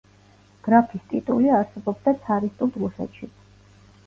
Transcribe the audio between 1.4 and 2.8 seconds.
არსებობდა ცარისტულ